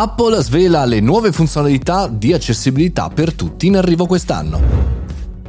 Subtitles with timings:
[0.00, 4.60] Apple svela le nuove funzionalità di accessibilità per tutti in arrivo quest'anno.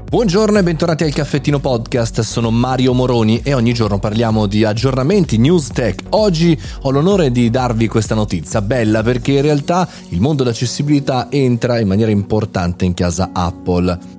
[0.10, 5.38] Buongiorno e bentornati al Caffettino Podcast, sono Mario Moroni e ogni giorno parliamo di aggiornamenti,
[5.38, 6.02] news tech.
[6.10, 11.80] Oggi ho l'onore di darvi questa notizia, bella perché in realtà il mondo dell'accessibilità entra
[11.80, 14.19] in maniera importante in casa Apple.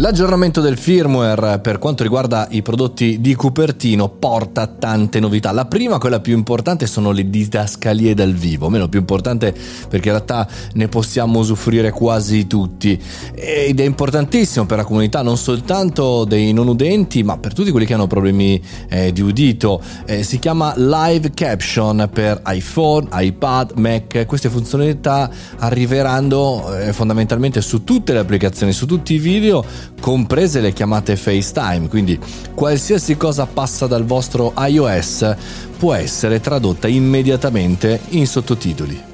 [0.00, 5.52] L'aggiornamento del firmware per quanto riguarda i prodotti di Cupertino porta tante novità.
[5.52, 10.14] La prima, quella più importante, sono le didascalie dal vivo, meno più importante perché in
[10.14, 12.98] realtà ne possiamo usufruire quasi tutti
[13.34, 17.84] ed è importantissimo per la comunità non soltanto dei non udenti ma per tutti quelli
[17.84, 19.82] che hanno problemi eh, di udito.
[20.06, 24.24] Eh, si chiama Live Caption per iPhone, iPad, Mac.
[24.24, 29.62] Queste funzionalità arriveranno eh, fondamentalmente su tutte le applicazioni, su tutti i video
[30.00, 32.18] comprese le chiamate FaceTime, quindi
[32.54, 35.34] qualsiasi cosa passa dal vostro iOS
[35.78, 39.09] può essere tradotta immediatamente in sottotitoli.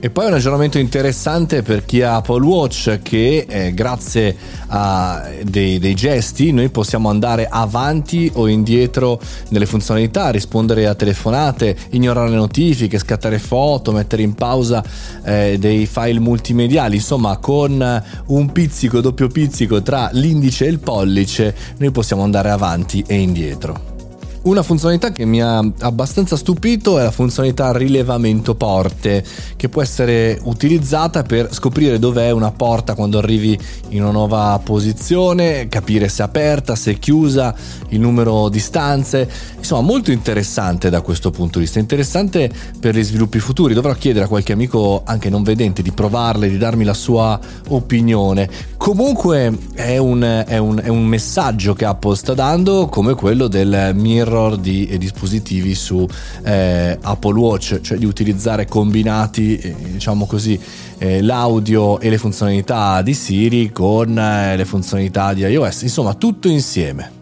[0.00, 4.36] E poi un aggiornamento interessante per chi ha Apple Watch che eh, grazie
[4.68, 11.76] a dei, dei, gesti noi possiamo andare avanti o indietro nelle funzionalità, rispondere a telefonate,
[11.90, 14.84] ignorare notifiche, scattare foto, mettere in pausa
[15.24, 21.54] eh, dei file multimediali, insomma con un pizzico, doppio pizzico tra l'indice e il pollice
[21.78, 23.87] noi possiamo andare avanti e indietro.
[24.48, 29.22] Una funzionalità che mi ha abbastanza stupito è la funzionalità rilevamento porte,
[29.56, 33.58] che può essere utilizzata per scoprire dov'è una porta quando arrivi
[33.90, 37.54] in una nuova posizione, capire se è aperta, se è chiusa,
[37.90, 39.28] il numero di stanze.
[39.58, 43.74] Insomma, molto interessante da questo punto di vista, interessante per gli sviluppi futuri.
[43.74, 47.38] Dovrò chiedere a qualche amico anche non vedente di provarle, di darmi la sua
[47.68, 48.48] opinione.
[48.78, 53.90] Comunque è un, è un, è un messaggio che Apple sta dando come quello del
[53.94, 56.06] mirror mirror di eh, dispositivi su
[56.44, 60.58] eh, Apple Watch, cioè di utilizzare combinati, eh, diciamo così,
[60.98, 67.17] eh, l'audio e le funzionalità di Siri con le funzionalità di iOS, insomma tutto insieme.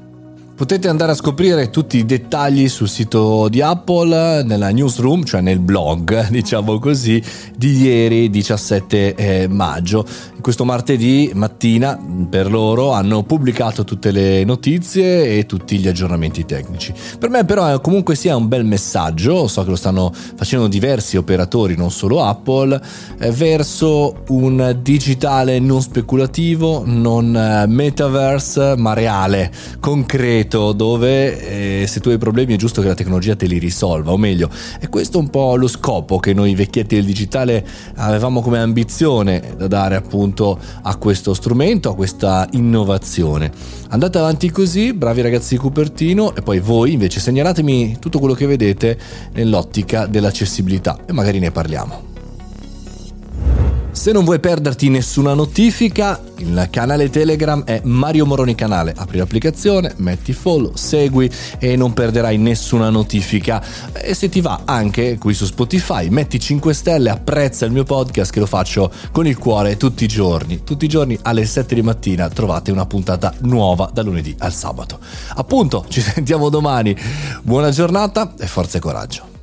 [0.57, 5.59] Potete andare a scoprire tutti i dettagli sul sito di Apple, nella newsroom, cioè nel
[5.59, 7.23] blog, diciamo così,
[7.55, 10.07] di ieri 17 eh, maggio.
[10.41, 12.01] Questo martedì mattina
[12.31, 16.95] per loro hanno pubblicato tutte le notizie e tutti gli aggiornamenti tecnici.
[17.19, 21.77] Per me però comunque sia un bel messaggio, so che lo stanno facendo diversi operatori,
[21.77, 22.81] non solo Apple,
[23.19, 31.87] eh, verso un digitale non speculativo, non eh, metaverse, ma reale, concreto ambito dove eh,
[31.87, 34.49] se tu hai problemi è giusto che la tecnologia te li risolva, o meglio,
[34.79, 39.67] è questo un po' lo scopo che noi vecchietti del digitale avevamo come ambizione da
[39.67, 43.51] dare appunto a questo strumento, a questa innovazione.
[43.89, 48.47] Andate avanti così, bravi ragazzi di Cupertino, e poi voi invece segnalatemi tutto quello che
[48.47, 48.99] vedete
[49.33, 52.16] nell'ottica dell'accessibilità e magari ne parliamo.
[54.07, 58.95] Se non vuoi perderti nessuna notifica, il canale Telegram è Mario Moroni Canale.
[58.97, 61.29] Apri l'applicazione, metti follow, segui
[61.59, 63.61] e non perderai nessuna notifica.
[63.93, 68.31] E se ti va anche qui su Spotify, metti 5 stelle, apprezza il mio podcast
[68.31, 70.63] che lo faccio con il cuore tutti i giorni.
[70.63, 75.01] Tutti i giorni alle 7 di mattina trovate una puntata nuova da lunedì al sabato.
[75.35, 76.97] Appunto, ci sentiamo domani.
[77.43, 79.36] Buona giornata e forza e coraggio.